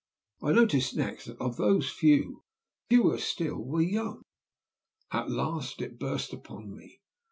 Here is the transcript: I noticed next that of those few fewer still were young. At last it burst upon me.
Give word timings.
I 0.41 0.51
noticed 0.51 0.95
next 0.97 1.25
that 1.25 1.37
of 1.39 1.57
those 1.57 1.91
few 1.91 2.41
fewer 2.89 3.19
still 3.19 3.63
were 3.63 3.83
young. 3.83 4.23
At 5.11 5.29
last 5.29 5.79
it 5.79 5.99
burst 5.99 6.33
upon 6.33 6.75
me. 6.75 7.01